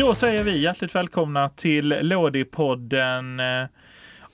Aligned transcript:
Då 0.00 0.14
säger 0.14 0.44
vi 0.44 0.58
hjärtligt 0.58 0.94
välkomna 0.94 1.48
till 1.48 1.88
Lådipodden 2.00 3.40
eh, 3.40 3.66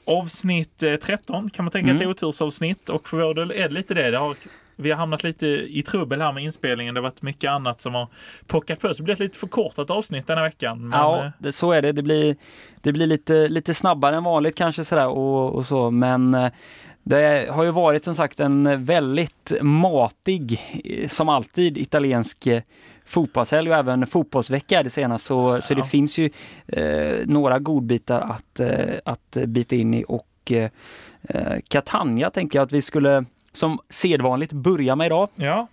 avsnitt 0.05 0.83
eh, 0.83 0.97
13 0.97 1.51
kan 1.51 1.65
man 1.65 1.73
tänka 1.73 1.91
Mm. 1.91 2.03
ett 2.03 2.09
otursavsnitt 2.09 2.91
och 2.91 3.09
för 3.09 3.17
vår 3.17 3.35
del 3.35 3.51
är 3.51 3.69
det 3.69 3.75
lite 3.75 3.95
det. 3.95 4.11
det 4.11 4.19
har, 4.19 4.37
vi 4.77 4.91
har 4.91 4.99
hamnat 4.99 5.25
lite 5.25 5.47
i 5.47 5.83
trubbel 5.83 6.21
här 6.21 6.33
med 6.33 6.45
inspelningen. 6.45 6.95
Det 6.95 7.01
har 7.01 7.03
varit 7.03 7.23
mycket 7.23 7.51
annat 7.51 7.81
som 7.81 7.95
har 7.95 8.09
pockat 8.47 8.81
på. 8.81 8.89
Så 8.89 8.95
det 8.95 9.03
blir 9.03 9.13
ett 9.13 9.21
lite 9.21 9.39
förkortat 9.39 9.91
avsnitt 9.91 10.27
denna 10.27 10.43
veckan. 10.43 10.89
Men, 10.89 10.99
Ja, 10.99 11.25
eh, 11.25 11.31
det, 11.39 11.53
så 11.53 11.73
är 11.73 11.83
det. 11.83 11.93
Det 11.93 12.03
blir, 12.03 12.37
det 12.81 12.93
blir 12.93 13.07
lite, 13.07 13.49
lite 13.49 13.75
snabbare 13.75 14.17
än 14.17 14.25
vanligt 14.25 14.55
kanske 14.55 14.85
sådär 14.85 15.09
och, 15.09 15.55
och 15.55 15.67
så, 15.67 15.91
men 15.91 16.35
eh, 16.35 16.51
det 17.03 17.51
har 17.51 17.65
ju 17.65 17.71
varit 17.71 18.05
som 18.05 18.15
sagt 18.15 18.41
en 18.41 18.85
väldigt 18.85 19.53
matig, 19.61 20.61
eh, 20.85 21.09
som 21.09 21.29
alltid, 21.29 21.79
italiensk 21.79 22.47
eh, 22.47 22.63
fotbollshelg 23.07 23.71
och 23.71 23.77
även 23.77 24.07
fotbollsvecka 24.07 24.79
är 24.81 24.85
det 24.85 24.91
senast. 24.91 25.25
Så, 25.25 25.61
så 25.63 25.75
det 25.75 25.81
Ja. 25.81 25.85
finns 25.87 26.19
ju 26.19 26.31
eh, 26.67 27.27
några 27.27 27.59
godbitar 27.59 28.21
att, 28.21 28.61
eh, 28.61 28.95
att 29.05 29.37
bita 29.47 29.75
in 29.75 29.95
i 29.95 30.05
och 30.09 30.29
eh, 30.53 30.71
eh, 31.23 31.59
Catania 31.69 32.31
tänker 32.31 32.59
jag 32.59 32.67
att 32.67 32.73
vi 32.73 32.83
skulle 32.83 33.25
som 33.53 33.79
sedvanligt 33.91 34.53
börja 34.53 34.97
med 34.97 35.07
idag. 35.07 35.29
Ja. 35.35 35.67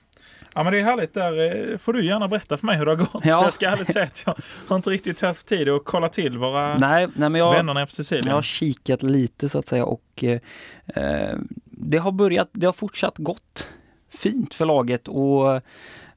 Ja 0.55 0.63
men 0.63 0.73
det 0.73 0.79
är 0.79 0.83
härligt 0.83 1.13
där. 1.13 1.71
eh, 1.71 1.77
Får 1.77 1.93
du 1.93 2.05
gärna 2.05 2.27
berätta 2.27 2.57
för 2.57 2.65
mig 2.65 2.77
hur 2.77 2.85
det 2.85 2.91
har 2.91 2.95
gått. 2.97 3.09
Ja. 3.13 3.19
För 3.21 3.29
jag 3.45 3.53
ska 3.53 3.67
ärligt 3.69 3.93
säga 3.93 4.05
att 4.05 4.23
jag 4.25 4.35
har 4.67 4.75
inte 4.75 4.89
riktigt 4.89 5.21
haft 5.21 5.47
tid 5.47 5.69
att 5.69 5.81
kolla 5.85 6.09
till 6.09 6.37
våra 6.37 6.75
Nej, 6.77 7.07
nej 7.15 7.29
men 7.29 7.35
jag, 7.39 7.51
vänner 7.51 7.73
nere 7.73 7.85
på 7.85 7.91
Sicilien. 7.91 8.27
Jag 8.27 8.35
har 8.35 8.41
kikat 8.41 9.03
lite 9.03 9.49
så 9.49 9.59
att 9.59 9.67
säga 9.67 9.85
och 9.85 10.23
eh, 10.23 10.39
eh, 11.03 11.37
det 11.65 11.97
har 11.97 12.11
börjat, 12.11 12.49
det 12.51 12.65
har 12.65 12.73
fortsatt 12.73 13.17
gott 13.17 13.69
fint 14.09 14.53
för 14.53 14.65
laget 14.65 15.07
och 15.07 15.61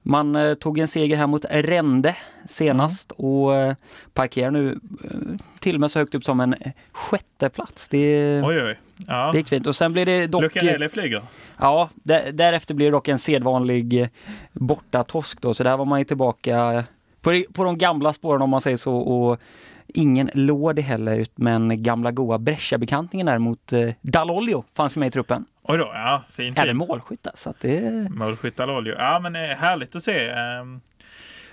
man 0.06 0.36
eh, 0.36 0.54
tog 0.54 0.78
en 0.78 0.88
seger 0.88 1.16
här 1.16 1.26
mot 1.26 1.44
Rende 1.50 2.16
senast 2.44 3.12
och 3.12 3.54
eh, 3.54 3.74
parkerar 4.14 4.50
nu 4.50 4.78
eh, 5.04 5.10
till 5.58 5.74
och 5.74 5.80
med 5.80 5.90
så 5.90 5.98
högt 5.98 6.14
upp 6.14 6.24
som 6.24 6.40
en 6.40 6.54
sjätte 6.92 7.48
plats. 7.48 7.88
Det, 7.88 8.42
Oj 8.44 8.62
oj. 8.62 8.78
Ja. 9.06 9.30
det 9.32 9.38
gick 9.38 9.48
fint 9.48 9.66
och 9.66 9.76
sen 9.76 9.92
blir 9.92 10.06
det 10.06 10.26
dock... 10.26 10.42
Lucarelli 10.42 10.88
flyger. 10.88 11.22
Ja, 11.58 11.90
där, 11.94 12.32
därefter 12.32 12.74
blir 12.74 12.86
det 12.86 12.92
dock 12.92 13.08
en 13.08 13.18
sedvanlig 13.18 14.08
bortatorsk 14.52 15.40
då, 15.40 15.54
så 15.54 15.62
där 15.64 15.76
var 15.76 15.84
man 15.84 15.98
ju 15.98 16.04
tillbaka 16.04 16.84
på, 17.20 17.42
på 17.52 17.64
de 17.64 17.78
gamla 17.78 18.12
spåren 18.12 18.42
om 18.42 18.50
man 18.50 18.60
säger 18.60 18.76
så 18.76 18.96
och 18.96 19.40
ingen 19.88 20.30
Lodi 20.34 20.82
heller, 20.82 21.26
men 21.34 21.82
gamla 21.82 22.10
goa 22.10 22.38
Brescia-bekantningen 22.38 23.26
däremot 23.26 23.72
eh, 23.72 23.78
Dall'Olio 24.02 24.64
fanns 24.76 24.96
med 24.96 25.08
i 25.08 25.10
truppen. 25.10 25.44
Oj 25.62 25.78
då, 25.78 25.90
ja. 25.94 26.22
Fin 26.30 26.54
fin. 26.54 26.76
målskytt 26.76 27.26
så 27.34 27.50
att 27.50 27.60
det... 27.60 28.08
Målskytt 28.10 28.60
Alolio. 28.60 28.94
Ja 28.98 29.18
men 29.18 29.36
eh, 29.36 29.40
härligt 29.56 29.96
att 29.96 30.02
se. 30.02 30.28
Eh, 30.28 30.36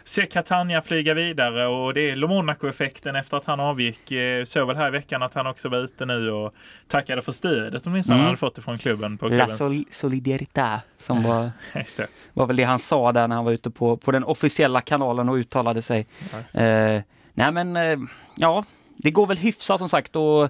se 0.04 0.26
Catania 0.26 0.81
flyga 0.81 1.14
vidare 1.14 1.67
och 1.67 1.94
det 1.94 2.09
är 2.11 2.16
Lomonaco-effekten 2.16 3.16
efter 3.16 3.38
att 3.38 3.45
han 3.45 3.59
avgick. 3.59 4.11
Eh, 4.11 4.44
såg 4.44 4.67
väl 4.67 4.76
här 4.78 4.88
i 4.88 4.92
veckan 4.92 5.23
att 5.23 5.34
han 5.34 5.48
också 5.48 5.70
var 5.70 5.78
ute 5.78 6.06
nu 6.06 6.31
och 6.31 6.54
tackade 6.88 7.22
för 7.22 7.31
stödet 7.31 7.88
åtminstone 7.88 8.16
Mm. 8.16 8.20
han 8.23 8.26
hade 8.28 8.38
fått 8.39 8.58
ifrån 8.58 8.78
klubben. 8.78 9.17
På 9.17 9.28
La 9.28 9.48
sol 9.48 9.84
solidaritet 9.92 10.81
som 10.98 11.23
var, 11.30 11.52
det. 11.73 12.08
var 12.34 12.45
väl 12.45 12.56
det 12.56 12.64
han 12.64 12.80
sa 12.80 13.11
där 13.11 13.28
när 13.28 13.36
han 13.36 13.45
var 13.45 13.52
ute 13.52 13.70
på, 13.72 13.98
på 13.98 14.11
den 14.11 14.23
officiella 14.23 14.81
kanalen 14.81 15.30
och 15.30 15.36
uttalade 15.36 15.81
sig. 15.81 16.08
Det. 16.54 16.61
Eh, 16.61 17.02
nej 17.34 17.52
men 17.52 17.76
eh, 17.76 17.98
ja, 18.36 18.64
det 18.98 19.12
går 19.12 19.28
väl 19.28 19.38
hyfsat 19.38 19.80
som 19.80 19.89
sagt 19.89 20.16
och 20.16 20.50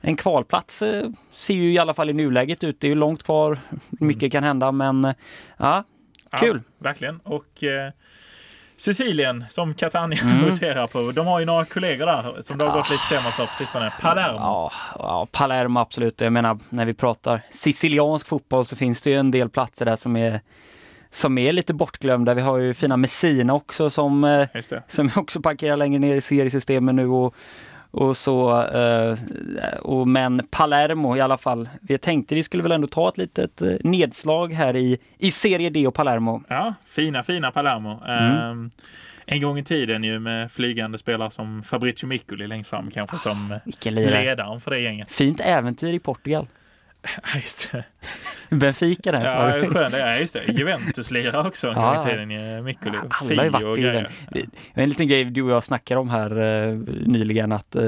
en 0.00 0.16
kvalplats 0.16 0.82
eh, 0.82 1.10
ser 1.30 1.54
ju 1.54 1.72
i 1.72 1.78
alla 1.78 1.94
fall 1.94 2.10
i 2.10 2.12
nuläget 2.12 2.64
ut. 2.64 2.80
Det 2.80 2.86
är 2.86 2.88
ju 2.88 2.94
långt 2.94 3.22
kvar, 3.22 3.58
mycket 3.90 4.32
kan 4.32 4.44
hända 4.44 4.72
men 4.72 5.04
eh, 5.04 5.14
ja, 5.56 5.84
kul. 6.40 6.62
Ja, 6.66 6.84
verkligen. 6.88 7.20
Och 7.20 7.62
eh, 7.62 7.92
Sicilien 8.76 9.44
som 9.50 9.74
Catania 9.74 10.18
Mm. 10.22 10.36
huserar 10.44 10.86
på. 10.86 11.12
De 11.12 11.26
har 11.26 11.40
ju 11.40 11.46
några 11.46 11.64
kollegor 11.64 12.06
där 12.06 12.42
som 12.42 12.58
det 12.58 12.64
har 12.64 12.72
gått 12.78 12.90
lite 12.90 13.04
sämre 13.04 13.32
för 13.32 13.46
på 13.46 13.54
sistone. 13.54 13.92
Palermo. 14.00 14.38
Ja, 14.38 14.72
ja, 14.98 15.26
Palermo 15.32 15.80
absolut. 15.80 16.20
Jag 16.20 16.32
menar 16.32 16.58
när 16.68 16.86
vi 16.86 16.94
pratar 16.94 17.40
siciliansk 17.50 18.26
fotboll 18.26 18.66
så 18.66 18.76
finns 18.76 19.02
det 19.02 19.10
ju 19.10 19.16
en 19.16 19.30
del 19.30 19.48
platser 19.48 19.84
där 19.84 19.96
som 19.96 20.16
är 20.16 20.40
som 21.14 21.38
är 21.38 21.52
lite 21.52 21.74
bortglömda. 21.74 22.34
Vi 22.34 22.40
har 22.40 22.58
ju 22.58 22.74
fina 22.74 22.96
Messina 22.96 23.54
också 23.54 23.90
som, 23.90 24.24
eh, 24.24 24.48
som 24.86 25.10
också 25.16 25.40
parkerar 25.40 25.76
längre 25.76 25.98
ner 25.98 26.14
i 26.14 26.20
seriesystemet 26.20 26.94
nu 26.94 27.06
och, 27.06 27.34
och 27.90 28.16
så. 28.16 28.62
Eh, 28.62 29.18
och, 29.80 30.08
men 30.08 30.46
Palermo 30.50 31.16
i 31.16 31.20
alla 31.20 31.36
fall. 31.36 31.68
Vi 31.80 31.98
tänkte 31.98 32.34
vi 32.34 32.42
skulle 32.42 32.62
väl 32.62 32.72
ändå 32.72 32.86
ta 32.86 33.08
ett 33.08 33.18
litet 33.18 33.62
eh, 33.62 33.72
nedslag 33.80 34.52
här 34.52 34.76
i, 34.76 34.98
i 35.18 35.30
Serie 35.30 35.70
D 35.70 35.86
och 35.86 35.94
Palermo. 35.94 36.42
Ja, 36.48 36.74
fina, 36.86 37.22
fina 37.22 37.50
Palermo. 37.50 38.00
Mm. 38.06 38.64
Eh, 38.64 38.70
en 39.26 39.42
gång 39.42 39.58
i 39.58 39.64
tiden 39.64 40.04
ju 40.04 40.18
med 40.18 40.52
flygande 40.52 40.98
spelare 40.98 41.30
som 41.30 41.62
Fabrizio 41.62 42.06
Miccoli 42.06 42.46
längst 42.46 42.70
fram 42.70 42.90
kanske 42.90 43.18
som 43.18 43.58
lirare. 43.84 44.22
ledaren 44.22 44.60
för 44.60 44.70
det 44.70 44.80
gänget. 44.80 45.12
Fint 45.12 45.40
äventyr 45.40 45.92
i 45.92 45.98
Portugal. 45.98 46.46
Ja, 47.22 47.28
just 47.38 47.72
det. 47.72 47.84
Benfica 48.56 49.12
där. 49.12 49.24
Ja, 49.60 49.66
skön 49.66 49.92
det. 49.92 49.98
Ja, 49.98 50.16
just 50.16 50.34
det. 50.34 50.52
Juventus-lirare 50.52 51.48
också 51.48 51.68
en 51.68 51.72
Ja, 51.76 51.82
gång 51.82 51.92
i 51.94 51.96
ja. 51.96 52.02
tiden. 52.02 52.30
ju, 52.30 52.62
Miccoli. 52.62 52.98
och 52.98 53.14
Alla 53.30 53.42
har 53.42 53.50
varit 53.50 53.78
i. 53.78 53.82
Juventus. 53.82 54.14
En 54.74 54.88
liten 54.88 55.08
grej 55.08 55.24
du 55.24 55.42
och 55.42 55.50
jag 55.50 55.64
snackade 55.64 56.00
om 56.00 56.10
här 56.10 56.30
eh, 56.70 56.74
nyligen 57.06 57.52
att 57.52 57.76
eh, 57.76 57.82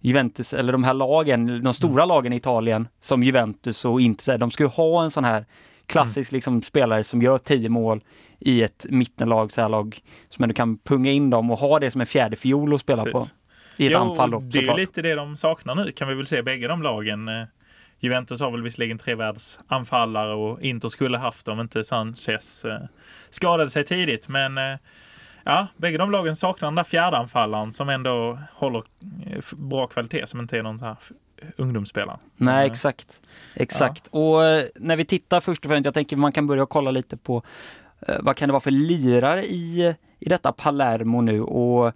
Juventus, 0.00 0.54
eller 0.54 0.72
de 0.72 0.84
här 0.84 0.94
lagen, 0.94 1.62
de 1.64 1.74
stora 1.74 2.04
lagen 2.04 2.32
i 2.32 2.36
Italien 2.36 2.88
som 3.00 3.22
Juventus 3.22 3.84
och 3.84 4.00
Inter, 4.00 4.38
de 4.38 4.50
ju 4.64 4.70
ha 4.70 5.04
en 5.04 5.10
sån 5.10 5.24
här 5.24 5.44
klassisk 5.86 6.32
liksom, 6.32 6.62
spelare 6.62 7.04
som 7.04 7.22
gör 7.22 7.38
tio 7.38 7.68
mål 7.68 8.04
i 8.40 8.62
ett 8.62 8.86
mittenlag, 8.90 9.52
så 9.52 9.60
här 9.60 9.68
lag, 9.68 9.98
som 10.28 10.42
ändå 10.42 10.54
kan 10.54 10.78
punga 10.78 11.10
in 11.10 11.30
dem 11.30 11.50
och 11.50 11.58
ha 11.58 11.78
det 11.78 11.90
som 11.90 12.00
en 12.00 12.06
fjärde 12.06 12.36
fiol 12.36 12.74
att 12.74 12.80
spela 12.80 13.02
Precis. 13.04 13.12
på. 13.30 13.34
I 13.76 13.86
ett 13.86 13.92
Jo, 13.92 13.98
anfall 13.98 14.30
då, 14.30 14.38
det 14.40 14.58
är 14.58 14.60
ju 14.62 14.66
såklart. 14.66 14.78
lite 14.78 15.02
det 15.02 15.14
de 15.14 15.36
saknar 15.36 15.74
nu 15.74 15.92
kan 15.92 16.08
vi 16.08 16.14
väl 16.14 16.26
se 16.26 16.42
bägge 16.42 16.68
de 16.68 16.82
lagen. 16.82 17.28
Juventus 18.04 18.40
har 18.40 18.50
väl 18.50 18.62
visserligen 18.62 18.98
trevärlds 18.98 19.58
anfallare 19.68 20.34
och 20.34 20.62
Inter 20.62 20.88
skulle 20.88 21.18
haft 21.18 21.48
om 21.48 21.60
inte 21.60 21.84
Sanchez 21.84 22.64
eh, 22.64 22.78
skadade 23.30 23.70
sig 23.70 23.84
tidigt. 23.84 24.28
Men 24.28 24.58
eh, 24.58 24.78
ja, 25.44 25.66
bägge 25.76 25.98
de 25.98 26.10
lagen 26.10 26.36
saknar 26.36 26.66
den 26.66 26.74
där 26.74 26.84
fjärde 26.84 27.16
anfallaren 27.16 27.72
som 27.72 27.88
ändå 27.88 28.38
håller 28.52 28.82
eh, 29.26 29.42
bra 29.56 29.86
kvalitet 29.86 30.26
som 30.26 30.40
inte 30.40 30.58
är 30.58 30.62
någon 30.62 30.78
så 30.78 30.84
här 30.84 30.96
ungdomsspelare. 31.56 32.18
Nej, 32.36 32.66
exakt. 32.66 33.20
Exakt. 33.54 34.06
Och 34.06 34.44
eh, 34.44 34.64
när 34.74 34.96
vi 34.96 35.04
tittar 35.04 35.40
först 35.40 35.64
och 35.64 35.70
främst, 35.70 35.84
jag 35.84 35.94
tänker 35.94 36.16
man 36.16 36.32
kan 36.32 36.46
börja 36.46 36.66
kolla 36.66 36.90
lite 36.90 37.16
på 37.16 37.42
vad 38.20 38.36
kan 38.36 38.48
det 38.48 38.52
vara 38.52 38.60
för 38.60 38.70
lirare 38.70 39.44
i, 39.44 39.94
i 40.18 40.28
detta 40.28 40.52
Palermo 40.52 41.20
nu 41.20 41.40
och 41.40 41.92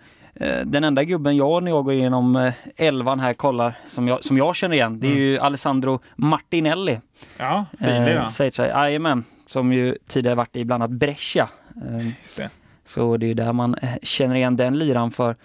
den 0.64 0.84
enda 0.84 1.04
gubben 1.04 1.36
jag 1.36 1.62
när 1.62 1.70
jag 1.70 1.84
går 1.84 1.94
igenom 1.94 2.36
eh, 2.36 2.52
elvan 2.76 3.20
här 3.20 3.32
kollar 3.32 3.74
som 3.86 4.08
jag, 4.08 4.24
som 4.24 4.36
jag 4.36 4.56
känner 4.56 4.76
igen, 4.76 5.00
det 5.00 5.06
är 5.06 5.16
ju 5.16 5.38
Alessandro 5.38 6.00
Martinelli. 6.16 7.00
Ja, 7.36 7.64
fin 7.78 7.86
det 7.88 8.28
Eh, 8.58 8.66
jajamän, 8.66 9.24
som 9.46 9.72
ju 9.72 9.96
tidigare 10.08 10.34
varit 10.34 10.56
i 10.56 10.64
bland 10.64 10.82
annat 10.82 10.98
Brescia. 10.98 11.48
Eh, 11.88 12.06
Just 12.06 12.36
det. 12.36 12.50
så 12.84 13.16
det 13.16 13.30
är 13.30 13.34
där 13.34 13.52
man 13.52 13.74
eh, 13.74 13.88
känner 14.02 14.34
igen 14.34 14.56
den 14.56 14.78
liran 14.78 15.10
för. 15.10 15.36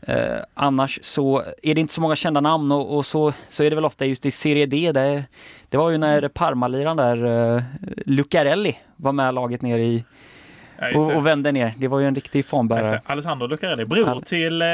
Eh, 0.00 0.38
annars 0.54 0.98
så 1.02 1.44
är 1.62 1.74
det 1.74 1.80
inte 1.80 1.92
så 1.92 2.00
många 2.00 2.16
kända 2.16 2.40
namn 2.40 2.72
och, 2.72 2.96
och 2.96 3.06
så, 3.06 3.32
så 3.48 3.62
är 3.62 3.70
det 3.70 3.76
väl 3.76 3.84
ofta 3.84 4.04
just 4.04 4.26
i 4.26 4.30
Serie 4.30 4.66
D. 4.66 4.92
Det, 4.92 5.24
det 5.68 5.76
var 5.76 5.90
ju 5.90 5.98
när 5.98 6.28
Parma-liran 6.28 6.96
där, 6.96 7.54
eh, 7.56 7.62
Lucarelli, 8.06 8.78
var 8.96 9.12
med 9.12 9.34
laget 9.34 9.62
ner 9.62 9.78
i 9.78 10.04
Ja, 10.80 10.98
och, 10.98 11.16
och 11.16 11.26
vände 11.26 11.52
ner. 11.52 11.74
Det 11.78 11.88
var 11.88 12.00
ju 12.00 12.06
en 12.06 12.14
riktig 12.14 12.44
det. 12.44 13.00
Alessandro 13.04 13.46
Lucarelli, 13.46 13.84
bror 13.84 14.08
Al- 14.08 14.22
till 14.22 14.62
eh, 14.62 14.66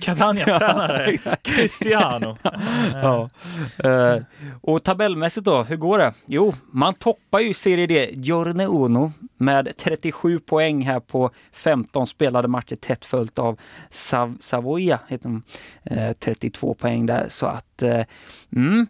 Catanias 0.00 0.44
tränare 0.58 1.16
Cristiano. 1.42 2.36
Ja. 2.92 3.28
Eh, 3.84 4.22
och 4.60 4.82
tabellmässigt 4.82 5.44
då, 5.46 5.62
hur 5.62 5.76
går 5.76 5.98
det? 5.98 6.12
Jo, 6.26 6.54
man 6.70 6.94
toppar 6.94 7.40
ju 7.40 7.54
Serie 7.54 7.86
D, 7.86 8.10
Giorne 8.12 8.66
Uno, 8.66 9.12
med 9.36 9.76
37 9.76 10.38
poäng 10.40 10.82
här 10.82 11.00
på 11.00 11.30
15 11.52 12.06
spelade 12.06 12.48
matcher 12.48 12.76
tätt 12.76 13.04
följt 13.04 13.38
av 13.38 13.58
Sav 13.90 14.36
Savoia, 14.40 14.98
heter 15.08 15.24
de, 15.28 15.42
eh, 15.84 16.12
32 16.12 16.74
poäng 16.74 17.06
där. 17.06 17.26
Så 17.28 17.46
att, 17.46 17.82
eh, 17.82 18.00
mm, 18.56 18.86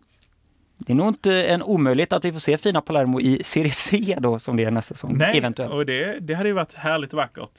det 0.86 0.92
är 0.92 0.96
nog 0.96 1.08
inte 1.08 1.42
en 1.46 1.62
omöjlighet 1.62 2.12
att 2.12 2.24
vi 2.24 2.32
får 2.32 2.40
se 2.40 2.58
fina 2.58 2.80
Palermo 2.80 3.20
i 3.20 3.40
Serie 3.44 3.72
C 3.72 4.16
då, 4.20 4.38
som 4.38 4.56
det 4.56 4.64
är 4.64 4.70
nästa 4.70 4.94
säsong, 4.94 5.16
Nej, 5.18 5.38
eventuellt. 5.38 5.72
och 5.72 5.86
det, 5.86 6.18
det 6.20 6.34
hade 6.34 6.48
ju 6.48 6.54
varit 6.54 6.74
härligt 6.74 7.12
vackert. 7.12 7.50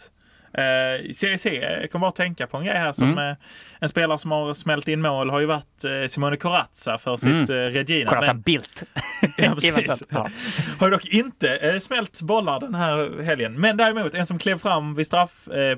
Eh, 0.54 1.12
Serie 1.13 1.38
C, 1.38 1.56
jag 1.81 1.92
kommer 1.92 2.01
bara 2.01 2.10
att 2.10 2.16
tänka 2.16 2.48
på 2.48 2.57
en 2.57 2.66
grej 2.66 2.77
här 2.77 2.94
som 2.94 3.12
Mm. 3.12 3.31
eh, 3.31 3.38
en 3.80 3.89
spelare 3.89 4.18
som 4.18 4.31
har 4.31 4.54
smält 4.54 4.88
in 4.88 5.01
mål 5.01 5.30
har 5.30 5.39
ju 5.39 5.45
varit 5.45 5.83
eh, 5.83 6.07
Simone 6.07 6.38
Corazza 6.38 6.98
för 6.98 7.18
sitt 7.18 7.50
Mm. 7.50 7.50
eh, 7.50 7.72
Regina. 7.72 8.12
Här 8.12 8.27
Men, 8.27 8.42
Bildt. 8.42 8.83
ja, 9.38 9.51
precis. 9.56 10.04
Ja. 10.10 10.30
Har 10.80 10.88
ju 10.88 10.92
dock 10.92 11.06
inte 11.06 11.56
eh, 11.56 11.80
smält 11.80 12.22
bollar 12.22 12.60
den 12.60 12.75
här 12.75 13.22
helgen. 13.24 13.54
Men 13.60 13.77
däremot 13.77 14.13
en 14.16 14.25
som 14.25 14.39
klev 14.39 14.57
fram 14.57 14.95
vid 14.95 15.07
straff 15.07 15.48
eh, 15.48 15.77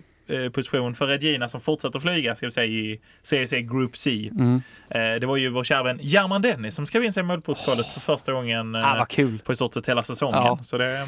position 0.53 0.95
för 0.95 1.07
Regina 1.07 1.49
som 1.49 1.61
fortsätter 1.61 1.99
flyga 1.99 2.35
ska 2.35 2.45
vi 2.45 2.51
säga 2.51 2.65
i 2.65 2.99
Serie 3.23 3.47
C 3.47 3.61
Group 3.61 3.97
C. 3.97 4.31
Mm. 4.35 4.61
Eh, 4.89 5.19
det 5.19 5.25
var 5.27 5.37
ju 5.37 5.49
vår 5.49 5.63
kära 5.63 5.83
vän 5.83 5.99
German 6.01 6.41
Dennis 6.41 6.75
som 6.75 6.85
skrev 6.85 7.03
in 7.03 7.13
sig 7.13 7.21
i 7.21 7.23
målprotokollet 7.23 7.85
för 7.87 7.99
första 7.99 8.33
gången 8.33 8.75
eh, 8.75 9.01
Ah, 9.01 9.05
kul. 9.05 9.39
på 9.45 9.51
i 9.51 9.55
stort 9.55 9.73
sett 9.73 9.89
hela 9.89 10.03
säsongen. 10.03 10.39
Ja. 10.43 10.59
Så 10.63 10.77
det 10.77 11.07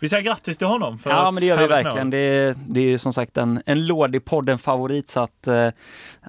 Vi 0.00 0.08
säger 0.08 0.22
grattis 0.22 0.58
till 0.58 0.66
honom. 0.66 0.98
För 0.98 1.10
Ja, 1.10 1.30
men 1.30 1.40
det 1.40 1.46
gör 1.46 1.58
vi 1.58 1.66
verkligen. 1.66 2.10
Det 2.10 2.18
är, 2.18 2.54
det 2.68 2.80
är 2.80 2.84
ju 2.84 2.98
som 2.98 3.12
sagt 3.12 3.36
en, 3.36 3.62
en 3.66 3.86
Lådipodden-favorit 3.86 5.10
så 5.10 5.20
att 5.20 5.46
eh, 5.46 5.68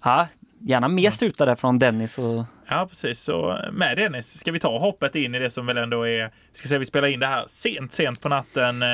ja, 0.03 0.27
gärna 0.65 0.87
mer 0.87 1.11
strutar 1.11 1.45
där 1.45 1.55
från 1.55 1.79
Dennis. 1.79 2.17
Och, 2.17 2.43
Ja, 2.69 2.85
precis. 2.89 3.19
Så 3.19 3.57
med 3.71 3.97
Dennis 3.97 4.39
ska 4.39 4.51
vi 4.51 4.59
ta 4.59 4.79
hoppet 4.79 5.15
in 5.15 5.35
i 5.35 5.39
det 5.39 5.49
som 5.49 5.65
väl 5.65 5.77
ändå 5.77 6.07
är, 6.07 6.31
ska 6.53 6.67
säga 6.67 6.79
vi 6.79 6.85
spelar 6.85 7.07
in 7.07 7.19
det 7.19 7.25
här 7.25 7.43
sent, 7.47 7.93
sent 7.93 8.21
på 8.21 8.29
natten, 8.29 8.81
eh, 8.81 8.87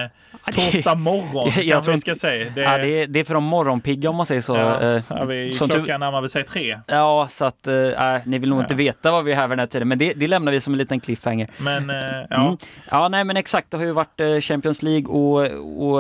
det- 0.46 0.52
torsdag 0.54 0.96
morgon 0.96 1.46
Jag 1.56 1.56
kanske 1.56 1.82
tror 1.84 1.94
vi 1.94 2.00
ska 2.00 2.16
säga. 2.16 2.50
Det, 2.56 2.62
ja, 2.62 2.78
det, 2.78 2.88
är, 2.88 3.08
det 3.08 3.20
är 3.20 3.24
för 3.24 3.34
de 3.34 3.44
morgonpigga 3.44 4.10
om 4.10 4.16
man 4.16 4.26
säger 4.26 4.42
så. 4.42 4.56
ja, 4.56 4.82
Eh, 4.82 5.04
ja, 5.10 5.24
vi, 5.24 5.52
som 5.52 5.68
klockan 5.70 5.86
tur- 5.86 5.98
närmar 5.98 6.28
sig 6.28 6.44
tre. 6.44 6.80
Ja, 6.88 7.28
så 7.30 7.46
att 7.46 7.66
nej, 7.98 8.22
ni 8.26 8.40
vill 8.40 8.50
nog 8.50 8.60
Ja. 8.60 8.64
inte 8.64 8.76
veta 8.76 9.12
vad 9.12 9.24
vi 9.26 9.32
är 9.32 9.36
här 9.36 9.48
vid 9.48 9.52
den 9.52 9.60
här 9.60 9.68
tiden, 9.68 9.88
men 9.88 9.98
det, 9.98 10.14
det 10.14 10.28
lämnar 10.28 10.52
vi 10.52 10.62
som 10.62 10.74
en 10.74 10.78
liten 10.78 11.00
cliffhanger. 11.00 11.50
Men 11.58 11.90
eh, 11.90 11.96
ja, 12.30 12.46
Mm. 12.46 12.58
Ja, 12.92 13.08
nej 13.08 13.24
men 13.24 13.38
exakt, 13.38 13.72
det 13.72 13.78
har 13.78 13.86
ju 13.86 13.92
varit 13.92 14.44
Champions 14.44 14.82
League 14.84 15.08
och, 15.08 15.42
och 15.88 16.00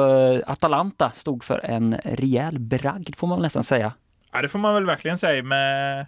Atalanta 0.50 1.10
stod 1.10 1.44
för 1.44 1.65
en 1.65 1.95
rejäl 2.04 2.60
bragd 2.60 3.15
får 3.15 3.27
man 3.27 3.42
nästan 3.42 3.63
säga. 3.63 3.92
Ja, 4.31 4.41
det 4.41 4.49
får 4.49 4.59
man 4.59 4.73
väl 4.73 4.85
verkligen 4.85 5.17
säga. 5.17 5.43
Med, 5.43 6.05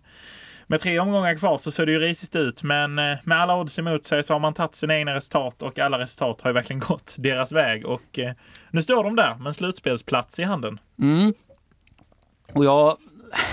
med 0.67 0.79
tre 0.79 0.99
omgångar 0.99 1.35
kvar 1.35 1.57
så 1.57 1.71
ser 1.71 1.85
det 1.85 1.91
ju 1.91 1.99
risigt 1.99 2.35
ut, 2.35 2.63
men 2.63 2.99
eh, 2.99 3.17
med 3.23 3.41
alla 3.41 3.57
odds 3.57 3.79
emot 3.79 4.05
sig 4.05 4.23
så 4.23 4.33
har 4.33 4.39
man 4.39 4.53
tagit 4.53 4.75
sina 4.75 4.95
egna 4.95 5.13
resultat 5.13 5.61
och 5.61 5.79
alla 5.79 5.99
resultat 5.99 6.41
har 6.41 6.49
ju 6.49 6.53
verkligen 6.53 6.79
gått 6.87 7.15
deras 7.17 7.51
väg. 7.51 7.85
Och 7.85 8.19
eh, 8.19 8.33
nu 8.71 8.83
står 8.83 9.03
de 9.03 9.15
där 9.15 9.35
med 9.35 9.47
en 9.47 9.53
slutspelsplats 9.53 10.39
i 10.39 10.43
handen. 10.43 10.79
Mm. 10.99 11.33
Och 12.53 12.65
jag, 12.65 12.97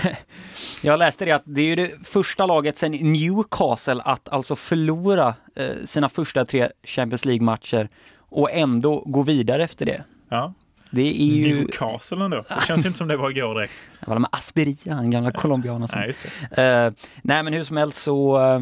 jag 0.81 0.99
läste 0.99 1.25
det 1.25 1.31
att 1.31 1.43
det 1.45 1.61
är 1.61 1.65
ju 1.65 1.75
det 1.75 2.07
första 2.07 2.45
laget 2.45 2.77
sedan 2.77 2.91
Newcastle 2.91 4.01
att 4.05 4.29
alltså 4.29 4.55
förlora 4.55 5.35
eh, 5.55 5.75
sina 5.85 6.09
första 6.09 6.45
tre 6.45 6.69
Champions 6.83 7.25
League-matcher 7.25 7.89
och 8.17 8.51
ändå 8.51 9.03
gå 9.05 9.21
vidare 9.21 9.63
efter 9.63 9.85
det. 9.85 10.03
Ja, 10.29 10.53
Det 10.91 11.21
är 11.21 11.25
ju... 11.25 11.55
Newcastle 11.55 12.25
ändå. 12.25 12.43
Det 12.49 12.65
känns 12.67 12.85
inte 12.85 12.97
som 12.97 13.07
det 13.07 13.17
var 13.17 13.29
igår 13.29 13.55
direkt. 13.55 13.73
Det 13.99 14.09
var 14.09 14.19
med 14.19 14.29
Asperia, 14.31 14.93
han 14.93 15.11
gamla 15.11 15.31
colombianen. 15.31 15.87
Nej. 15.95 16.13
Eh, 16.51 16.93
nej 17.21 17.43
men 17.43 17.53
hur 17.53 17.63
som 17.63 17.77
helst 17.77 18.01
så, 18.01 18.39
eh, 18.45 18.61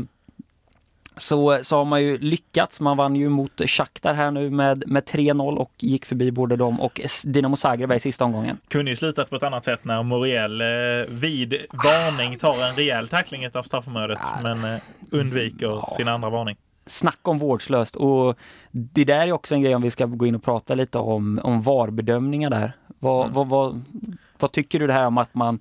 så, 1.17 1.59
så 1.63 1.77
har 1.77 1.85
man 1.85 2.01
ju 2.03 2.17
lyckats. 2.17 2.79
Man 2.79 2.97
vann 2.97 3.15
ju 3.15 3.29
mot 3.29 3.61
Shakhtar 3.69 4.13
här 4.13 4.31
nu 4.31 4.49
med, 4.49 4.83
med 4.87 5.03
3-0 5.03 5.57
och 5.57 5.71
gick 5.77 6.05
förbi 6.05 6.31
både 6.31 6.55
dem 6.55 6.81
och 6.81 7.01
Dinamo 7.23 7.55
Zagreb 7.55 7.91
i 7.91 7.99
sista 7.99 8.25
omgången. 8.25 8.57
Kunde 8.67 8.91
ju 8.91 8.97
slutat 8.97 9.29
på 9.29 9.35
ett 9.35 9.43
annat 9.43 9.65
sätt 9.65 9.85
när 9.85 10.03
Moriel 10.03 10.61
eh, 10.61 10.67
vid 11.09 11.55
varning 11.83 12.37
tar 12.37 12.67
en 12.69 12.75
rejäl 12.75 13.07
tackling 13.07 13.45
utanför 13.45 13.67
straffområdet 13.67 14.19
men 14.43 14.63
eh, 14.63 14.81
undviker 15.11 15.95
sin 15.95 16.07
andra 16.07 16.29
varning. 16.29 16.55
Snacka 16.87 17.31
om 17.31 17.37
vårdslöst 17.37 17.95
och 17.95 18.37
det 18.71 19.05
där 19.05 19.27
är 19.27 19.31
också 19.31 19.55
en 19.55 19.61
grej 19.61 19.75
om 19.75 19.81
vi 19.81 19.91
ska 19.91 20.05
gå 20.05 20.25
in 20.25 20.35
och 20.35 20.43
prata 20.43 20.75
lite 20.75 20.97
om, 20.99 21.39
om 21.43 21.61
VAR-bedömningar 21.61 22.49
där. 22.49 22.71
Vad, 22.99 23.21
Mm. 23.21 23.33
vad, 23.33 23.47
vad, 23.49 23.81
vad 24.39 24.51
tycker 24.51 24.79
du 24.79 24.87
det 24.87 24.93
här 24.93 25.05
om 25.05 25.17
att 25.17 25.35
man 25.35 25.59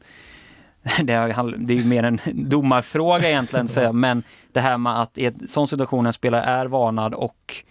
det 1.02 1.12
är, 1.12 1.70
ju 1.72 1.84
mer 1.84 2.02
en 2.02 2.18
domarfråga 2.48 3.28
egentligen, 3.28 3.68
så, 3.68 3.92
men 3.92 4.22
det 4.52 4.60
här 4.60 4.78
med 4.78 5.00
att 5.00 5.18
i 5.18 5.26
en 5.26 5.48
sån 5.48 5.68
situation 5.68 6.06
en 6.06 6.12
spelare 6.12 6.42
är 6.42 6.66
varnad 6.66 7.14
och 7.14 7.64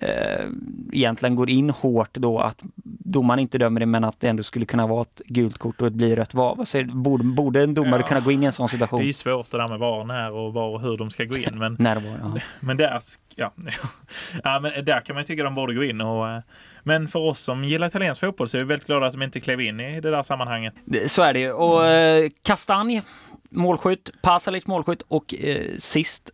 eh, 0.00 0.44
egentligen 0.92 1.36
går 1.36 1.50
in 1.50 1.70
hårt 1.70 2.14
då 2.14 2.38
att 2.38 2.62
domaren 2.84 3.40
inte 3.40 3.58
dömer 3.58 3.80
det 3.80 3.86
men 3.86 4.04
att 4.04 4.20
det 4.20 4.28
ändå 4.28 4.42
skulle 4.42 4.66
kunna 4.66 4.86
vara 4.86 5.02
ett 5.02 5.22
gult 5.26 5.58
kort 5.58 5.80
och 5.80 5.92
det 5.92 5.96
blir 5.96 6.16
rött. 6.16 6.30
Du? 6.72 6.84
borde, 6.84 7.24
borde 7.24 7.62
en 7.62 7.74
domare 7.74 8.00
Ja, 8.00 8.06
kunna 8.06 8.20
gå 8.20 8.30
in 8.30 8.42
i 8.42 8.46
en 8.46 8.52
sån 8.52 8.66
Det 8.66 8.74
är 8.74 8.78
situation? 8.78 9.12
svårt 9.12 9.50
det 9.50 9.56
där 9.56 9.68
med 9.68 9.78
var, 9.78 10.04
när 10.04 10.32
och 10.32 10.52
var 10.52 10.68
och 10.68 10.80
hur 10.80 10.96
de 10.96 11.10
ska 11.10 11.24
gå 11.24 11.36
in 11.36 11.58
men, 11.58 11.76
När 11.80 11.94
var, 11.94 12.34
ja. 12.34 12.40
men 12.60 12.76
där 12.76 13.00
ja, 13.36 13.52
ja, 14.44 14.60
men 14.60 14.84
där 14.84 15.00
kan 15.00 15.16
man 15.16 15.24
tycka 15.24 15.44
de 15.44 15.54
borde 15.54 15.74
gå 15.74 15.84
in 15.84 16.00
och 16.00 16.28
eh, 16.28 16.40
men 16.82 17.08
för 17.08 17.18
oss 17.18 17.40
som 17.40 17.64
gillar 17.64 17.86
italiensk 17.86 18.20
fotboll 18.20 18.48
så 18.48 18.56
är 18.56 18.58
vi 18.58 18.64
väldigt 18.68 18.86
glada 18.86 19.06
att 19.06 19.12
de 19.12 19.22
inte 19.22 19.40
klev 19.40 19.60
in 19.60 19.80
i 19.80 20.00
det 20.00 20.10
där 20.10 20.22
sammanhanget. 20.22 20.74
Så 21.06 21.22
är 21.22 21.32
det 21.32 21.38
ju. 21.40 21.52
Och 21.52 21.86
eh, 21.86 22.28
Kastanj, 22.44 23.02
målskytt, 23.50 24.10
Pasalic 24.22 24.66
målskytt 24.66 25.02
och 25.08 25.34
eh, 25.34 25.76
sist 25.78 26.30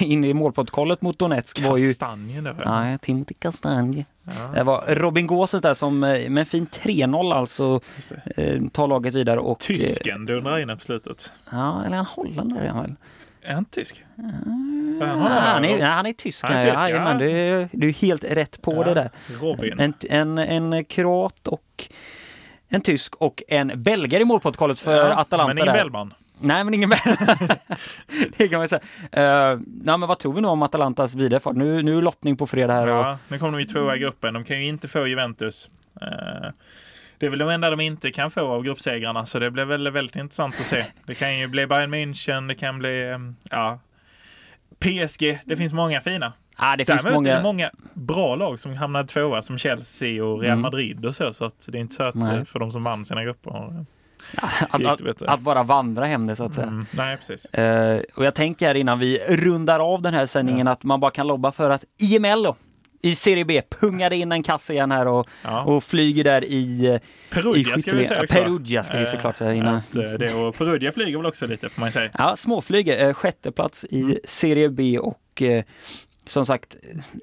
in 0.00 0.24
i 0.24 0.34
målprotokollet 0.34 1.02
mot 1.02 1.18
Donetsk 1.18 1.60
var 1.62 1.76
ju 1.78 1.88
Kastanjen. 1.88 2.44
Ja. 2.44 2.54
Nej, 2.80 2.98
Timothy 2.98 3.34
Kastanj. 3.34 4.04
Ja, 4.24 4.32
Det 4.54 4.62
var 4.62 4.84
Robin 4.94 5.26
Gåses 5.26 5.62
där 5.62 5.74
som 5.74 6.04
eh, 6.04 6.30
med 6.30 6.40
en 6.40 6.46
fin 6.46 6.66
3-0 6.66 7.34
alltså 7.34 7.80
eh, 8.36 8.62
tar 8.72 8.86
laget 8.88 9.14
vidare 9.14 9.40
och... 9.40 9.50
eh, 9.50 9.56
Tysken 9.76 10.26
dundrar 10.26 10.58
in 10.58 10.78
på 10.78 10.84
slutet. 10.84 11.32
Ja, 11.52 11.84
eller 11.86 11.96
han 11.96 12.06
holländare 12.06 12.64
är 12.64 12.68
han 12.68 12.82
väl? 12.82 12.94
Är 13.42 13.54
han 13.54 13.64
tysk? 13.64 14.04
Ah, 15.02 15.04
han 15.28 15.64
är, 15.64 15.82
han 15.82 16.06
är 16.06 16.12
tysk. 16.12 16.44
Han 16.44 16.52
är 16.56 16.60
tysk, 16.70 16.82
ja, 16.82 16.88
ja. 16.88 17.04
men 17.04 17.18
du, 17.18 17.30
är- 17.30 17.68
du 17.72 17.88
är 17.88 17.92
helt 17.92 18.24
rätt 18.24 18.62
på 18.62 18.74
Ja, 18.74 18.84
det 18.84 18.94
där. 18.94 19.10
Robin. 19.40 19.80
En, 19.80 19.94
en, 20.10 20.38
en 20.38 20.84
kroat 20.84 21.48
och 21.48 21.88
en 22.68 22.80
tysk 22.80 23.14
och 23.14 23.42
en 23.48 23.72
belgare 23.82 24.22
i 24.22 24.24
målprotokollet 24.24 24.80
för 24.80 24.96
Ja, 24.96 25.14
Atalanta. 25.16 25.54
Men 25.54 25.58
ingen 25.58 25.72
där. 25.74 25.82
Bellman. 25.82 26.14
Nej, 26.44 26.64
men 26.64 26.74
ingen 26.74 26.90
Det 28.36 28.48
kan 28.48 28.58
man 28.58 28.68
säga. 28.68 28.80
Uh, 29.52 29.60
nej, 29.66 29.98
men 29.98 30.00
vad 30.08 30.18
tror 30.18 30.32
vi 30.32 30.40
nu 30.40 30.48
om 30.48 30.62
Atalantas 30.62 31.14
vidarefart? 31.14 31.56
Nu, 31.56 31.82
nu 31.82 31.98
är 31.98 32.02
lottning 32.02 32.36
på 32.36 32.46
fredag 32.46 32.72
här. 32.74 32.86
Och, 32.86 32.92
Ja, 33.04 33.18
nu 33.28 33.38
kommer 33.38 33.52
de 33.52 33.58
ju 33.60 33.64
tvåa 33.66 33.96
i 33.96 33.98
gruppen. 33.98 34.34
De 34.34 34.44
kan 34.44 34.56
ju 34.60 34.66
inte 34.66 34.88
få 34.88 35.06
Juventus. 35.06 35.70
Eh, 36.00 36.50
Det 37.18 37.26
är 37.26 37.30
väl 37.30 37.38
de 37.38 37.48
enda 37.48 37.70
de 37.70 37.80
inte 37.80 38.10
kan 38.10 38.30
få 38.30 38.40
av 38.52 38.62
gruppsegrarna, 38.62 39.26
så 39.26 39.38
det 39.38 39.50
blir 39.50 39.64
väl 39.64 39.90
väldigt 39.90 40.16
intressant 40.16 40.54
att 40.60 40.66
se. 40.66 40.84
Det 41.06 41.14
kan 41.14 41.38
ju 41.38 41.46
bli 41.48 41.66
Bayern 41.66 41.94
München, 41.94 42.48
det 42.48 42.54
kan 42.54 42.78
bli, 42.78 43.10
eh, 43.10 43.18
ja, 43.50 43.78
PSG. 44.78 45.38
Det 45.44 45.56
finns 45.56 45.72
många 45.72 46.00
fina. 46.00 46.32
ah, 46.56 46.76
det 46.76 46.84
finns 46.84 47.02
Däremot 47.02 47.26
är 47.26 47.30
många... 47.30 47.36
det 47.36 47.42
många 47.42 47.70
bra 47.94 48.36
lag 48.36 48.60
som 48.60 48.74
hamnade 48.76 49.08
tvåa, 49.08 49.42
som 49.42 49.58
Chelsea 49.58 50.24
och 50.24 50.40
Real 50.40 50.52
Mm. 50.52 50.62
Madrid 50.62 51.04
och 51.06 51.16
så, 51.16 51.32
så 51.32 51.50
det 51.66 51.78
är 51.78 51.80
inte 51.80 51.94
så 51.94 52.02
att 52.02 52.14
Nej. 52.14 52.44
för 52.44 52.58
de 52.58 52.72
som 52.72 52.84
vann 52.84 53.04
sina 53.04 53.24
grupper 53.24 53.50
att, 54.70 54.84
att, 54.84 55.22
att 55.22 55.40
bara 55.40 55.62
vandra 55.62 56.06
hem 56.06 56.26
det 56.26 56.36
så 56.36 56.44
att 56.44 56.54
säga. 56.54 56.66
Mm, 56.66 56.86
nej, 56.90 57.16
precis. 57.16 57.44
Eh, 57.46 58.00
och 58.14 58.24
jag 58.24 58.34
tänker 58.34 58.66
här 58.66 58.74
innan 58.74 58.98
vi 58.98 59.18
rundar 59.28 59.80
av 59.94 60.02
den 60.02 60.14
här 60.14 60.26
sändningen 60.26 60.68
att 60.68 60.82
man 60.84 61.00
bara 61.00 61.10
kan 61.10 61.26
lobba 61.26 61.52
för 61.52 61.70
att 61.70 61.84
IML 62.02 62.42
då, 62.42 62.56
i 63.02 63.14
Serie 63.14 63.44
B 63.44 63.62
pungade 63.80 64.16
in 64.16 64.32
en 64.32 64.42
kasse 64.42 64.72
igen 64.72 64.90
här 64.90 65.06
och, 65.06 65.26
Ja. 65.44 65.62
och 65.62 65.84
flyger 65.84 66.24
där 66.24 66.44
i, 66.44 66.56
i 66.56 67.00
Perugia 67.30 67.78
ska 67.78 67.96
vi 67.96 68.04
säga 68.04 68.18
Ja, 68.18 68.24
också. 68.24 68.34
Perugia 68.34 68.84
ska 68.84 68.98
vi 68.98 69.06
såklart 69.06 69.36
säga 69.36 69.54
innan. 69.54 69.74
Att, 69.74 69.96
eh, 69.96 70.02
det, 70.10 70.34
och 70.34 70.54
Perugia 70.58 70.92
flyger 70.92 71.16
väl 71.16 71.26
också 71.26 71.46
lite 71.46 71.68
får 71.68 71.80
man 71.80 71.92
säga. 71.92 72.10
Ja, 72.18 72.36
småflyger, 72.36 73.08
eh, 73.08 73.14
sjätte 73.14 73.52
plats 73.52 73.84
i 73.90 74.00
Mm. 74.02 74.16
Serie 74.24 74.68
B 74.68 74.98
och 74.98 75.42
som 76.26 76.46
sagt 76.46 76.76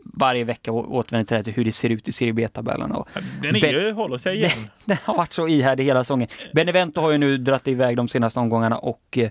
varje 0.03 0.43
vecka 0.43 0.72
återvänder 0.72 1.36
här 1.36 1.43
till 1.43 1.53
hur 1.53 1.65
det 1.65 1.72
ser 1.72 1.89
ut 1.89 2.08
i 2.08 2.12
Serie 2.12 2.34
B-tabellen. 2.34 2.93
Den 3.41 3.55
är 3.55 3.74
ju, 3.74 3.91
håller 3.91 4.17
sig 4.17 4.36
igen. 4.38 4.70
den 4.86 4.98
har 5.03 5.17
varit 5.17 5.34
så 5.34 5.48
ihärdig 5.48 5.84
hela 5.84 6.03
säsongen. 6.03 6.27
Benevento 6.53 7.01
har 7.01 7.12
ju 7.12 7.17
nu 7.17 7.38
dratt 7.38 7.67
iväg 7.67 7.98
de 7.98 8.08
senaste 8.08 8.39
omgångarna 8.39 8.77
och 8.77 9.17
eh, 9.17 9.29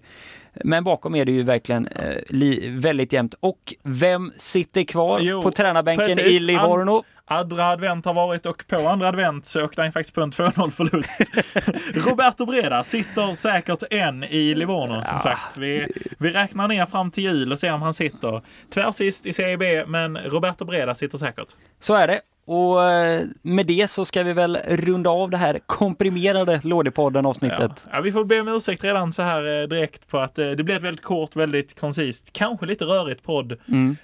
men 0.64 0.84
bakom 0.84 1.14
är 1.14 1.24
det 1.24 1.32
ju 1.32 1.42
verkligen 1.42 1.86
eh, 1.86 2.16
li, 2.28 2.68
väldigt 2.68 3.12
jämnt. 3.12 3.34
Och 3.40 3.74
vem 3.82 4.32
sitter 4.36 4.84
kvar 4.84 5.20
Jo, 5.20 5.42
på 5.42 5.50
tränarbänken 5.52 6.10
i 6.10 6.14
precis. 6.14 6.42
Livorno? 6.42 7.04
Andra 7.30 7.66
advent 7.66 8.04
har 8.04 8.14
varit 8.14 8.46
och 8.46 8.64
på 8.66 8.88
andra 8.88 9.08
advent 9.08 9.46
så 9.46 9.64
åkte 9.64 9.82
han 9.82 9.92
faktiskt 9.92 10.14
på 10.14 10.20
en 10.22 10.30
2-0 10.32 10.70
förlust. 10.70 11.20
Roberto 12.08 12.46
Breda 12.46 12.82
sitter 12.84 13.34
säkert 13.34 13.82
än 13.90 14.24
i 14.24 14.54
Livorno 14.54 14.94
som 14.94 15.14
Ja. 15.14 15.20
sagt. 15.20 15.56
Vi, 15.56 15.86
vi 16.18 16.30
räknar 16.32 16.68
ner 16.68 16.86
fram 16.86 17.10
till 17.10 17.24
jul 17.24 17.52
och 17.52 17.58
ser 17.58 17.72
om 17.72 17.82
han 17.82 17.94
sitter 17.94 18.42
tvärsist 18.74 19.26
i 19.26 19.32
Serie 19.32 19.56
B, 19.56 19.84
men 19.86 20.18
Roberto 20.18 20.64
Breda 20.64 20.94
sitter 20.94 21.18
säkert. 21.18 21.48
Så 21.80 21.94
är 21.94 22.06
det. 22.08 22.20
Och 22.44 22.84
eh, 22.84 23.22
med 23.42 23.66
det 23.66 23.90
så 23.90 24.04
ska 24.04 24.22
vi 24.22 24.32
väl 24.32 24.56
runda 24.68 25.10
av 25.10 25.30
det 25.30 25.36
här 25.36 25.58
komprimerade 25.66 26.60
Lådepodden 26.64 27.24
Ja. 27.24 27.30
avsnittet. 27.30 27.86
Ja, 27.92 28.00
vi 28.00 28.12
får 28.12 28.24
be 28.24 28.40
om 28.40 28.48
ursäkt 28.48 28.84
redan 28.84 29.12
så 29.12 29.22
här 29.22 29.62
eh, 29.62 29.68
direkt 29.68 30.08
på 30.08 30.18
att 30.18 30.38
eh, 30.38 30.50
det 30.50 30.62
blev 30.64 30.76
ett 30.76 30.82
väldigt 30.82 31.04
kort, 31.04 31.36
väldigt 31.36 31.80
koncist, 31.80 32.32
kanske 32.32 32.66
lite 32.66 32.84
rörigt 32.84 33.22
podd. 33.22 33.56
Mm. 33.68 33.96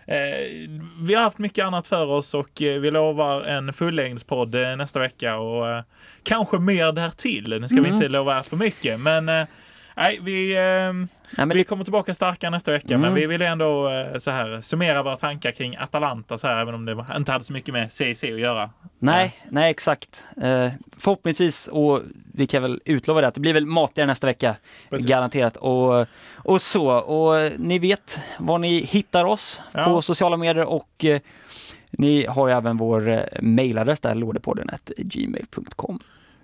Vi 1.00 1.14
har 1.14 1.22
haft 1.22 1.38
mycket 1.38 1.64
annat 1.66 1.88
för 1.88 2.06
oss 2.06 2.34
och 2.34 2.50
vi 2.58 2.90
lovar 2.90 3.40
en 3.42 3.72
fullängdspodd 3.72 4.54
nästa 4.54 5.00
vecka 5.00 5.36
och 5.36 5.84
kanske 6.22 6.58
mer 6.58 6.92
därtill. 6.92 7.56
Nu 7.60 7.68
ska 7.68 7.76
vi 7.76 7.82
Mm. 7.88 7.94
inte 7.94 8.08
lova 8.08 8.42
för 8.42 8.56
mycket, 8.56 9.00
men 9.00 9.46
nej, 9.96 10.18
vi, 10.22 10.52
eh, 10.56 10.92
Nej, 11.46 11.56
vi 11.56 11.64
kommer 11.64 11.84
tillbaka 11.84 12.14
starka 12.14 12.50
nästa 12.50 12.72
vecka, 12.72 12.94
Mm. 12.94 13.00
men 13.00 13.14
vi 13.14 13.26
vill 13.26 13.42
ändå 13.42 13.88
eh, 13.90 14.18
så 14.18 14.30
här 14.30 14.60
summera 14.60 15.02
våra 15.02 15.16
tankar 15.16 15.52
kring 15.52 15.76
Atalanta 15.76 16.38
så 16.38 16.46
här, 16.46 16.60
även 16.62 16.74
om 16.74 16.84
det 16.84 16.94
var- 16.94 17.16
inte 17.16 17.32
hade 17.32 17.44
så 17.44 17.52
mycket 17.52 17.74
med 17.74 17.92
CIC 17.92 18.24
att 18.24 18.40
göra. 18.40 18.70
nej, 18.98 19.34
nej, 19.50 19.70
exakt. 19.70 20.24
Eh, 20.42 20.68
förhoppningsvis, 20.98 21.68
och 21.68 22.00
vi 22.34 22.46
kan 22.46 22.62
väl 22.62 22.80
utlova 22.84 23.20
det, 23.20 23.26
att 23.28 23.34
det 23.34 23.40
blir 23.40 23.54
väl 23.54 23.66
matigare 23.66 24.06
nästa 24.06 24.26
vecka. 24.26 24.56
Precis. 24.90 25.06
Garanterat. 25.06 25.56
Och, 25.56 26.06
och 26.34 26.62
så. 26.62 26.86
Och 26.92 27.38
eh, 27.40 27.52
ni 27.58 27.78
vet 27.78 28.20
var 28.38 28.58
ni 28.58 28.78
hittar 28.84 29.24
oss 29.24 29.60
Ja. 29.72 29.84
på 29.84 30.02
sociala 30.02 30.36
medier 30.36 30.64
och 30.64 31.04
eh, 31.04 31.20
ni 31.90 32.26
har 32.26 32.48
ju 32.48 32.54
även 32.54 32.76
vår 32.76 33.08
eh, 33.08 33.20
mailadress 33.42 34.00
där, 34.00 34.14
lådepodden 34.14 34.68
gmail.com. 34.96 36.00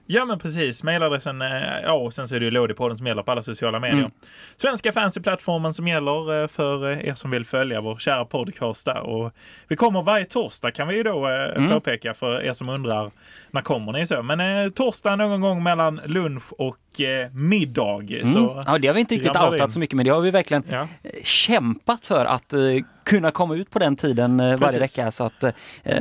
Ja 0.07 0.25
men 0.25 0.39
precis, 0.39 0.83
mailadressen, 0.83 1.43
eh, 1.43 1.49
ja 1.85 1.93
och 1.93 2.15
sen 2.15 2.29
så 2.29 2.35
är 2.35 2.41
det 2.41 2.45
ju 2.45 2.51
Lådipodden 2.51 2.97
som 2.99 3.07
gäller 3.07 3.23
på 3.23 3.31
alla 3.33 3.43
sociala 3.43 3.81
medier. 3.81 3.99
Mm. 3.99 4.11
Svenska 4.57 4.93
fans 4.93 5.17
i 5.17 5.21
plattformen 5.21 5.75
som 5.75 5.89
gäller 5.89 6.43
eh, 6.43 6.49
för 6.49 6.93
eh, 6.93 7.09
er 7.09 7.15
som 7.15 7.31
vill 7.31 7.45
följa 7.45 7.81
vår 7.81 7.97
kära 7.99 8.25
podcast 8.25 8.87
där. 8.87 9.01
Och 9.01 9.33
vi 9.69 9.77
kommer 9.77 10.03
varje 10.03 10.25
torsdag 10.25 10.71
kan 10.71 10.89
vi 10.89 10.95
ju 10.95 11.03
då 11.03 11.27
Mm. 11.27 11.71
påpeka 11.71 12.15
för 12.15 12.43
er 12.43 12.53
som 12.53 12.69
undrar 12.69 13.11
när 13.51 13.63
kommer 13.63 13.93
ni 13.93 14.07
så. 14.07 14.23
Men 14.23 14.41
eh, 14.65 14.71
torsdag 14.71 15.17
någon 15.17 15.41
gång 15.41 15.63
mellan 15.63 16.01
lunch 16.07 16.53
och 16.53 17.01
eh, 17.01 17.31
middag. 17.33 18.01
Mm. 18.01 18.33
Så, 18.33 18.63
Ja, 18.67 18.79
det 18.79 18.89
har 18.89 18.95
vi 18.95 19.01
inte 19.01 19.15
riktigt 19.15 19.35
in. 19.37 19.43
outat 19.43 19.73
så 19.73 19.79
mycket, 19.81 19.97
men 19.97 20.05
det 20.07 20.11
har 20.13 20.21
vi 20.21 20.31
verkligen 20.31 20.63
ja. 20.71 20.89
kämpat 21.25 22.07
för 22.07 22.25
att 22.25 22.53
eh, 22.53 22.61
kunna 23.05 23.31
komma 23.31 23.55
ut 23.57 23.71
på 23.71 23.79
den 23.79 23.97
tiden 23.97 24.37
varje 24.59 24.79
vecka. 24.79 25.11
Så 25.11 25.25
att 25.25 25.45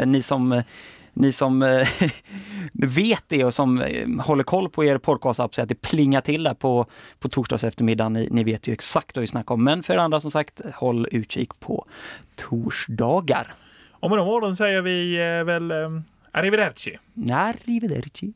ni 0.06 0.22
som 0.22 0.62
ni 1.14 1.32
som 1.32 1.62
eh, 1.62 1.88
vet 2.74 3.24
det 3.28 3.46
och 3.46 3.54
som 3.54 3.82
eh, 3.82 4.08
håller 4.20 4.44
koll 4.44 4.70
på 4.70 4.84
er 4.86 4.98
podcastapp 4.98 5.56
så 5.56 5.62
att 5.62 5.70
det 5.70 5.82
plingar 5.82 6.22
till 6.22 6.44
där 6.44 6.54
på, 6.54 6.86
på 7.20 7.30
torsdags 7.30 7.64
eftermiddag. 7.64 8.10
Ni, 8.10 8.28
ni 8.32 8.44
vet 8.44 8.68
ju 8.68 8.74
exakt 8.74 9.16
vad 9.16 9.22
vi 9.22 9.28
snackar 9.28 9.56
om. 9.56 9.64
Men 9.64 9.84
för 9.84 9.94
er 9.94 9.98
andra 9.98 10.20
som 10.20 10.32
sagt, 10.32 10.62
håll 10.74 11.08
utkik 11.12 11.60
på 11.60 11.86
torsdagar. 12.36 13.54
Och 13.90 14.10
med 14.10 14.20
de 14.20 14.28
orden 14.28 14.56
säger 14.56 14.82
vi 14.82 15.16
eh, 15.16 15.44
väl 15.44 15.72
eh, 15.72 16.02
arrivederci. 16.32 16.98
Arrivederci. 17.32 18.34